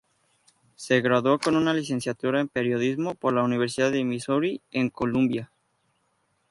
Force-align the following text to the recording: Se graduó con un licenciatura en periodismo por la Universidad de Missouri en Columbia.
Se 0.73 0.99
graduó 1.01 1.37
con 1.37 1.55
un 1.55 1.71
licenciatura 1.75 2.41
en 2.41 2.47
periodismo 2.49 3.13
por 3.13 3.33
la 3.33 3.43
Universidad 3.43 3.91
de 3.91 4.03
Missouri 4.03 4.59
en 4.71 4.89
Columbia. 4.89 5.51